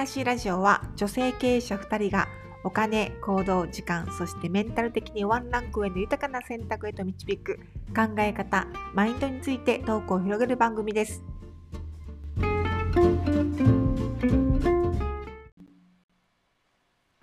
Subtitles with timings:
[0.00, 2.26] らしいラジオは女性経営者2人が
[2.64, 7.58] お金、行動、時間、そしてメンタル的にワンランク上の豊かな選択へと導く
[7.94, 11.22] 考え方、マインドについてトークを広げる番組です。
[12.38, 12.46] お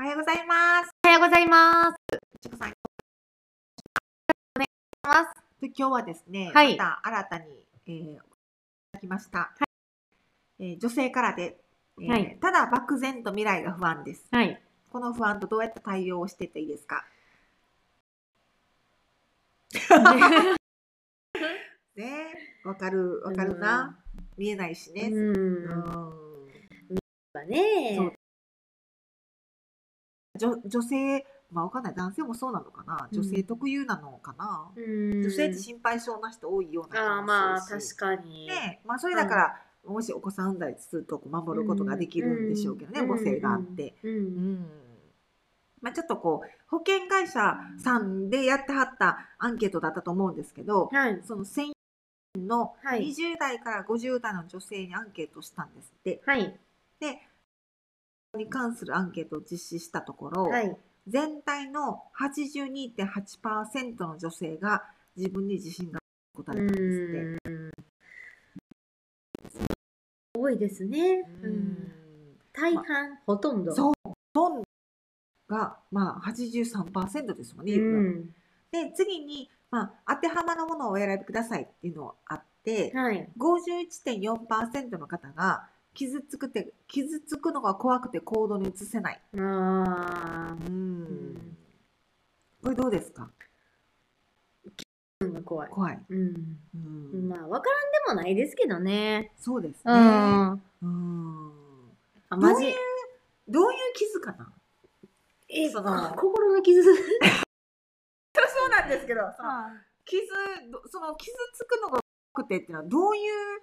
[0.04, 0.92] はようございます。
[1.04, 1.98] おはようございます。
[2.42, 2.74] ちこさん、
[5.02, 7.46] ますで今日はですね、はいまた新たに、
[7.88, 8.24] えー、いた
[8.94, 9.52] だきました、
[10.60, 11.58] えー女性からで、
[12.00, 14.26] えーはいただ漠然と未来が不安です。
[14.32, 14.62] はい。
[14.92, 17.06] この不安とどうやって対応してっていいですか？
[21.96, 23.98] ねわかる、わかるな。
[24.38, 25.10] 見えないしね。
[25.12, 25.36] うん。
[25.36, 26.98] うん
[27.34, 28.14] はね。
[30.38, 31.96] 女女性、まあわかんない。
[31.96, 33.08] 男性もそうなのかな？
[33.12, 34.72] 女性特有なのかな？
[34.76, 37.96] うん女性って心配性な人多いような気ああ、もまあ、するし。
[37.96, 38.48] 確かに。
[38.48, 43.96] ねまあそれだから、もしお子さん産んだりするとこう守ることができるんでしょうけどね、うん母性があって。
[44.04, 44.12] うん。
[44.12, 44.66] うん
[45.80, 51.22] まあ、ちょっとこう保険会社さんでやってはったアンケートだったと思うんですけど、はい。
[51.24, 51.72] その1000
[52.36, 56.22] 人のはい20代から50代の女性にアンケートしたんですって。
[56.26, 56.60] はい。
[58.38, 60.78] に関するアンケートを実施したところ、はい。
[61.08, 64.84] 全体の82.8%の女性が
[65.16, 67.87] 自分に自信がある答えたんですって。
[70.48, 70.54] うん。
[70.54, 71.24] 多いですね。
[71.44, 72.38] ううんん。
[72.54, 73.76] 大半、ほとんど。
[73.76, 74.64] そうほとんど
[75.48, 77.74] が、まあ、83%ですもんね。
[77.76, 78.36] うん。
[78.72, 83.30] で次に、まあ、当てはまるものをお選びくださいっていうのがあって、はい。
[83.38, 89.22] 51.4%の方が傷つくて傷つくのが怖くて行動に移せない。
[89.38, 90.58] ああ。
[90.68, 91.58] うんん
[92.64, 93.30] これどうですか？
[95.48, 95.70] 怖い。
[95.70, 96.00] 怖い。
[96.10, 96.58] うん。
[96.76, 99.32] うんまあ、わからんでもないですけどね。
[99.40, 99.82] そうですね。
[99.86, 99.92] うん。
[99.92, 101.52] あ、うん
[102.30, 102.76] どマジういう。
[103.48, 104.52] どういう傷かな
[105.50, 106.84] え、その心の傷。
[106.94, 109.72] そうなんですけど、そのは
[110.06, 110.24] 傷
[110.70, 112.00] どその傷つくのが
[112.34, 113.62] 怖くてっていうのはどういう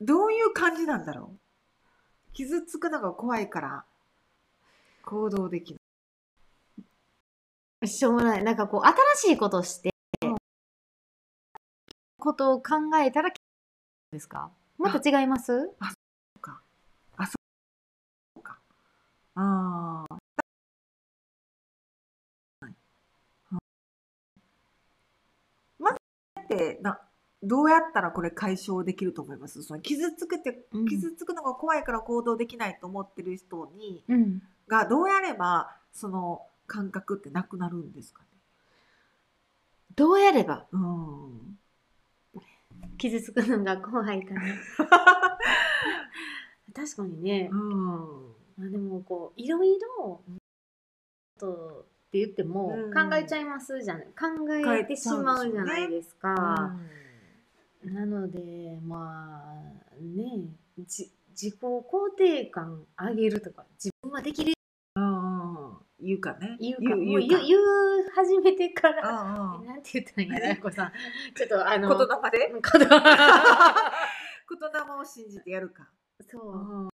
[0.00, 2.32] どういう感じなんだろう？
[2.32, 3.84] 傷つくのが怖いから
[5.04, 5.78] 行動できな
[7.82, 7.88] い。
[7.88, 8.44] しょうもない。
[8.44, 9.90] なんかこう、新しいことして、
[12.18, 13.30] ことを考えたら、
[14.10, 14.50] ですか？
[14.76, 15.70] また違います？
[19.40, 20.16] ああ。
[25.78, 25.96] まず
[26.40, 26.98] ってな
[27.40, 29.62] どうやったらこれ解消できると思います？
[29.62, 30.86] その傷つくってうん。
[30.86, 34.42] 傷つくのが怖いから行動できないと思ってる人にうん。
[34.66, 38.28] がどうやればその感覚ってなくなるんですかね？
[39.94, 40.66] どうやれば？
[40.72, 41.57] うん。
[42.98, 44.40] 傷つくのが怖いかな。
[46.74, 47.56] 確かにねう。
[47.56, 48.34] ん。
[48.56, 50.22] まあでもこう、いろいろ、
[51.38, 54.06] とって言ってもうん考えちゃいますじゃない。
[54.06, 56.74] 考えてしまうじゃないですか。
[57.84, 64.57] なので、まあね、じ自己肯定感上げるとか、自分はできるうん。
[66.00, 66.56] 言うかね。
[66.60, 68.92] 言うか、言う言う始めてかか。
[69.00, 69.14] ら、う
[69.56, 70.92] んうんなんて言ったらいいんやな、こさん。
[71.34, 71.98] ちょっとあの、言
[72.32, 72.52] 霊で？
[72.52, 72.62] 言霊
[75.00, 75.88] を信じてやるか。
[76.30, 76.90] そう、あっ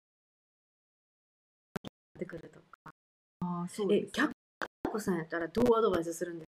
[2.18, 2.66] てくるとか。
[3.40, 4.12] あ、そうえで、す。
[4.12, 4.32] 逆
[4.90, 6.46] 子さんやったらどうアドバイスするんです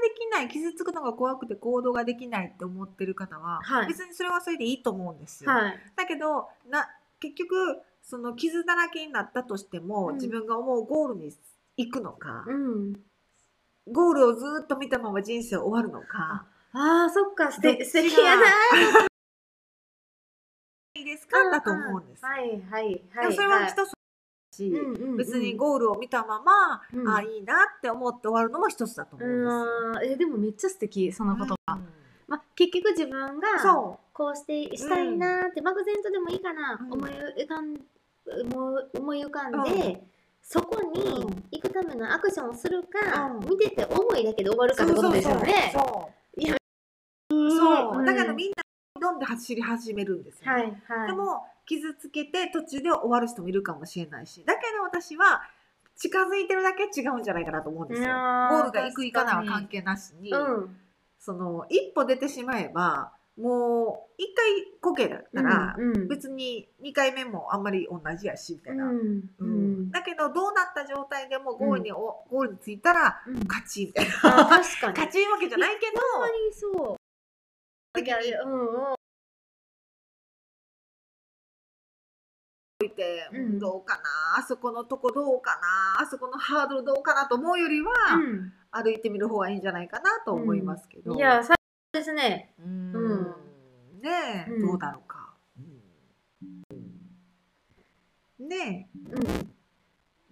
[0.00, 5.50] できない傷つくのが怖くて行動ができないって思ってる方は、はい別にそれはそれでいいと思うんですよ。
[5.50, 5.92] かはい。
[5.96, 6.88] だけどな
[7.20, 11.32] 結局その傷だらけになったとしても、うん自分が思うゴールに
[11.76, 12.92] 行くのか、うん。
[13.92, 18.42] ゴールをずっと見たまま人生終わるのかああ、そっか、素敵どっちが素敵やな。
[20.94, 21.50] いいですか？
[21.50, 22.24] だと思うんです。
[22.24, 23.26] はいはいではい。
[23.26, 23.84] もそれは一つだ
[24.52, 24.72] し、
[25.18, 29.50] 別にゴールを見たまま、うんあいいなって思って終わるのも一つだと思うんですよ。
[29.50, 31.88] うんえでもめっちゃ素敵その言葉、うん
[32.28, 37.76] まあ、結局自分がそこうしてしたいなーって、漠然とでもいいかな、うん思い浮かん
[38.42, 40.00] 思い思い浮かんで、うん。
[40.42, 41.44] そこにうん。
[41.50, 43.48] 行くためのアクションをするか、うん。
[43.48, 45.72] 見てて思いだけで終わるかってことですよね。
[45.72, 46.10] そ
[48.00, 48.54] うだからみんな
[49.00, 51.06] どんで走り始めるんですよ、はいはい。
[51.08, 54.44] でも傷つけて途中で終わる人もいるかもしれないし。
[54.44, 55.42] だけど私は
[55.96, 58.06] 近づいてるだけ違うんじゃないかなと思うんですよ。
[58.06, 60.76] ゴールが行く行かないは関係なしに、うん。
[61.18, 64.44] その一歩出てしまえばもう一回
[64.80, 65.76] こけだったら、
[66.08, 69.82] 別に2回目もあんまり同じやしみたいな、うんううん。
[69.88, 73.34] んだけどどうなった状態でもゴールに,、おゴールに着いたらうん。
[73.46, 74.12] 勝ちみたいな。
[74.40, 74.92] あ確かに。
[74.94, 76.96] 勝ちわけじゃないけどほんまにそ
[77.94, 78.00] う。
[78.00, 78.90] いやいやうん。
[78.90, 78.96] うん
[82.84, 83.28] いて、
[83.58, 84.02] どうかな
[84.38, 85.58] あそこのとこどうか
[85.98, 88.52] なあそこのハードルどうかなと思うよりは、うん。
[88.70, 91.14] 歩いてみる方がいいんじゃないかなと思いますけど。
[91.14, 91.56] いや、最
[91.92, 92.52] 高ですね。
[92.58, 92.92] うん
[93.96, 95.34] うんねえ、うんどうだろうか。
[95.58, 95.62] う
[98.44, 98.88] んね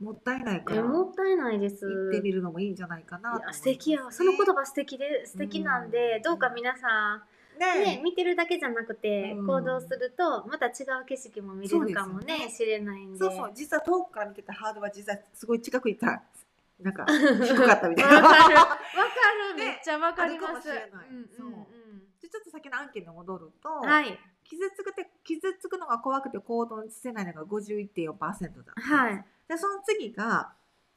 [0.01, 1.87] もったいないかえ、らもったいないです。
[1.87, 4.13] 行ってみるのもいいんじゃないかな素敵やわ。
[4.13, 7.23] その言葉素敵で、素敵なんで、うんどうか皆さん、
[7.59, 10.71] ねね、見てるだけじゃなくて、うん行動すると、また違
[11.01, 13.19] う景色も見れるかもそうですよね、しれないんで。
[13.19, 16.23] そうそう実は遠くから見てたハードは実はすごい近く行ったら
[16.81, 18.15] なんか 低かったみたいな。
[18.17, 18.55] わかる。
[18.57, 18.77] わか
[19.53, 19.55] る。
[19.57, 20.51] ねめっちゃわかります。
[20.51, 21.67] あるかもしれないうんそううんうん
[22.25, 24.19] でちょっと先の案件に戻ると、はい。
[24.45, 28.49] 傷つくて傷つくのが怖くて行動に移せないのが51.4%だったんで
[28.83, 28.89] す。
[28.89, 29.25] はい。
[29.49, 30.53] でその次が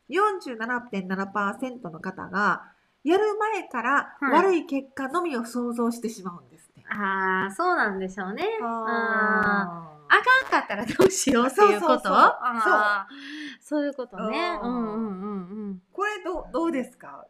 [0.09, 2.71] 47.7%の方が
[3.03, 4.31] やる前からはい。
[4.45, 6.85] 悪い結果のみを想像してしまうんですね。
[6.89, 8.45] ああ、そうなんでしょうね。
[8.61, 12.03] あああかんかったらどうしようっていうこと？
[12.03, 12.13] そう
[13.61, 13.85] そうそう。
[13.85, 14.59] いうことね。
[14.61, 15.81] ううんんうんうん。
[15.91, 17.25] これどうどうですか？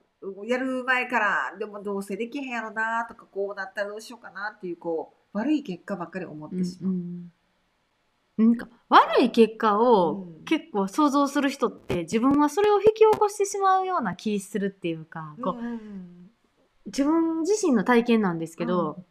[0.45, 6.57] やる前からでもどうせできへんやろなとかこうなったらどうしようかなっていうこう悪い結果ばっかり思っうん。
[6.57, 6.94] てしまう。
[8.38, 10.45] なんか悪い結果をうん。
[10.45, 16.30] 結構想像する人って自分はそれを引き起こしてしまうような気するっていうか、こううんうん。
[16.85, 19.03] 自分自身の体験なんですけど、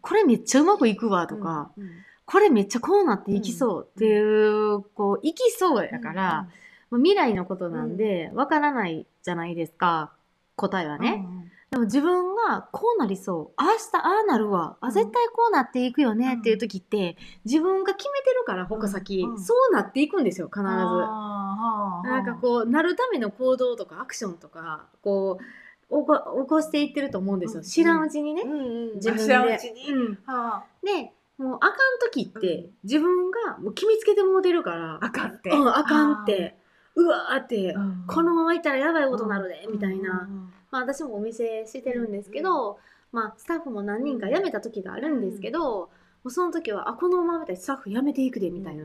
[0.00, 1.90] これめっちゃうまくいくわとか、うんうん
[2.28, 6.48] これめっちゃこうなっていきそうっていう、こう、いきそうやから、
[6.90, 10.12] まあ未来のことなんで、わからないじゃないですか、
[10.56, 11.26] 答えはうんね。
[11.70, 19.40] でも自分がこうなりそう、ああした、ああなるわ、あ、絶対こうなっていくよねっていう時って、自分が決めてるから、他先、うんうん。
[19.40, 20.66] そうなっていくんですよ、必ず。
[20.66, 25.44] なんかこう、なるための行動とかアクションとか、こう、
[25.88, 27.58] 起こ起こしていってると思うんですよ。
[27.58, 27.64] うん。
[27.64, 28.42] 知らんうちにね。
[28.42, 28.62] うんう
[28.92, 29.58] ん、自分知らんで。
[29.58, 32.70] で、もうあかん時って、うん。
[32.84, 34.94] 自分がもう決めつけてもうてるから。
[34.94, 36.56] あ、、あかんって、うん、あかんって、
[36.96, 38.04] うわーって、うん。
[38.06, 40.28] このままいったらやばいことになるで、みたいな。
[40.70, 42.78] まあ私もお店してるんですけど、
[43.12, 45.90] まあスタッフも何人か辞めた時があるんですけど、も
[46.24, 48.84] うその時は、あ、このままでスタッフ辞めていくで、みたいな。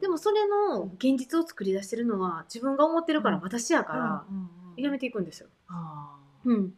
[0.00, 4.24] でもそれの現実を作り出してるのは自分が思ってるから私やから、
[4.76, 5.48] 辞めていくんですよ。
[5.68, 6.74] あうん。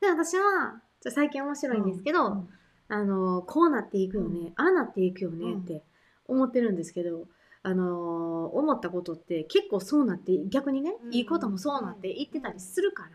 [0.00, 0.80] で、私は、
[1.10, 2.44] 最近面白いんですけど、
[2.88, 5.82] あのこうなっていくよね、ああなっていくよねって
[6.26, 7.26] 思ってるんですけど、
[7.66, 11.14] あの思ったことって結構そうなって逆にね、うん。
[11.14, 13.12] いいこともそうなって言ってたりするから、ー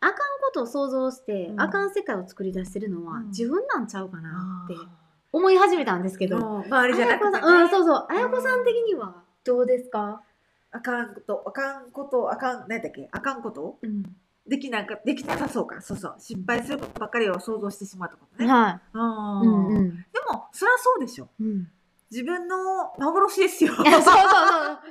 [0.00, 1.60] あかんことを想像して、うん。
[1.60, 3.28] あかん世界を作り出してるのはうん。
[3.28, 4.88] 自分なんちゃうかなってあ
[5.32, 10.22] 思い始めたんですけど、ー周りじゃなくて、ね、あやこさん、うん、そうそう、あやこさん的にはどうですか、
[10.70, 13.08] あかんことあかんことあかん何だっけ？
[13.12, 13.78] あかんこと？
[13.82, 14.02] うん、
[14.46, 15.80] できなかできなさそうか。
[15.80, 16.14] そうそう。
[16.18, 19.66] 失敗することばっかりを想像してしまうってことね、はい、うん。
[19.68, 21.28] うんでもそりゃそうでしょ。
[21.40, 21.68] うん、
[22.10, 22.56] 自分の
[22.98, 23.74] 幻ですよ。
[23.76, 24.14] そうそうそう。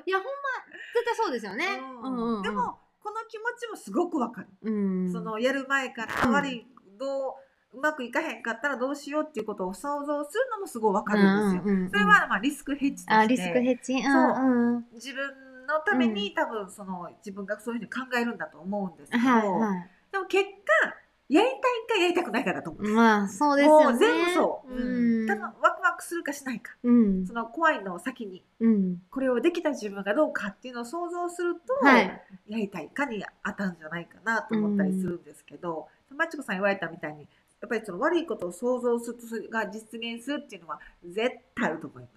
[0.05, 0.57] いやほんま
[0.93, 6.33] 絶対そうですよね、うううんうん、でもこの気持ちもすごくわかる、うん、そのやる前からうん。
[6.33, 6.67] 悪い
[6.97, 7.29] ど
[7.73, 13.13] ううまくいかへんかったらどうしようっていうことを想像するのもすごいわかるんですよ、うんうんうんそれはまあリスクヘッジとして。
[13.13, 13.93] あリスクヘッジ。
[13.93, 20.95] うんうん自分のために多分その自分がそういうふうに考えるんだと思うんですけど、はいはでも結果
[21.29, 21.59] やりたい
[21.97, 23.85] かやりたくないかだと思ういまあそうですよね。
[23.85, 25.27] もう全部そう、うん。
[25.27, 26.73] 多分ワクワクするかしないか。
[26.83, 27.27] うん。
[27.27, 28.43] その怖いのを先に。
[28.61, 29.01] うん。
[29.09, 32.21] これをできた自分がどうかっていうのを想像すると、はい。
[32.47, 37.27] やりたいかに当たるんじゃないかなと思ったりするんですけど、まちこさん言われたみたいに
[37.61, 42.13] やっぱりその悪いことを想像するとそれが実現するっていうのは絶対あると思います。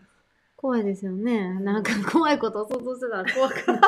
[0.57, 1.55] 怖いですよね。
[1.61, 3.81] なんか怖いことを想像してたら怖くなる。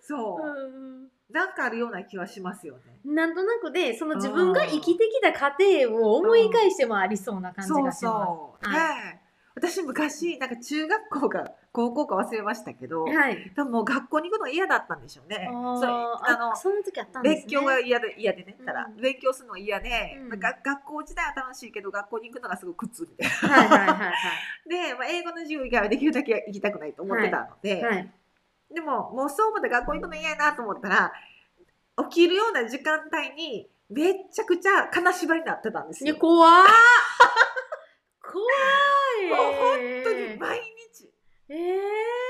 [0.00, 2.98] そう、なんかあるような気はしますよね。
[3.04, 8.66] なんとなくでその自分が生きてきた過程を思い返してもありそうな感じそうがしまそう。
[8.66, 9.30] はねえ。
[9.54, 13.52] 私昔なんか中学校か高校か忘れましたけど、すはい。
[13.54, 15.48] 多分もう学校に行くの嫌だったんでしょうね。
[15.48, 17.42] あそうあのあその時あったんですね。
[17.42, 18.66] 勉強が嫌で嫌でね、うん。
[18.66, 20.40] ただ勉強するのが嫌で、うん。
[20.40, 23.56] 学校自体は楽しいけど学校に行くのがすごい苦痛みたいな。
[23.56, 24.14] はいはいはい。
[24.68, 27.94] で、まあ、英語の授業以外はできるだけ行きたくないと思ってたので、はい。
[27.94, 28.10] はい
[28.72, 31.12] でももうそう思って学校行くの嫌やなと思ったら
[32.08, 36.12] 起きるような時間帯にめっちゃくちゃ金縛りになってたんですよ。
[36.12, 36.52] いや怖ー
[38.22, 38.44] 怖
[39.22, 41.10] いもう本当に毎日。
[41.48, 42.29] ええで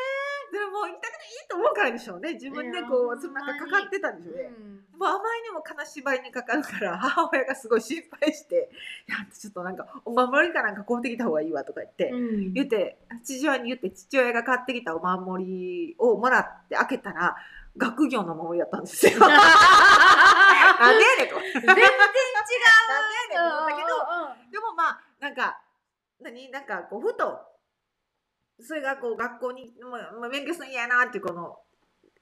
[0.80, 2.32] ももう行きたくないと思うからでしょうね。
[2.34, 4.42] 自分でこうそのなんかかかってたんでしょうね。
[4.48, 4.98] うん。
[4.98, 8.70] もうあまりにも金縛りにかかるから母親がすごい心配して
[9.08, 12.16] 「いやちょっとなんかお守りかなんか買うてきた方がいいわ」とか言って、う
[12.50, 12.52] ん。
[12.54, 17.36] 言って父親に言って父親が買ってきたお守りをもらって開けたら
[17.76, 19.18] 学業の守りだったんですよ。
[19.20, 21.36] なんでやねんと。
[21.40, 21.66] 全然違う。
[21.66, 21.86] なんでや
[23.28, 23.88] ねんと思ったけど
[24.50, 25.60] でもまあなんか
[26.20, 26.50] 何？
[26.50, 27.38] なんかこうふと
[28.62, 31.56] それがこう学校にもう勉強するの嫌やなっていうこの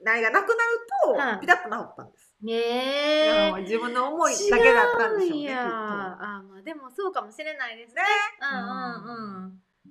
[0.02, 0.58] ないがなくなる
[1.04, 2.32] と、はいピタッと治ったんです。
[2.40, 5.44] ねいえやもう自分の思いだけだったんでしょうね。
[5.44, 8.08] きっ違うんやとあまあでもそうかもしれないですねね。
[8.40, 9.67] うんうんうん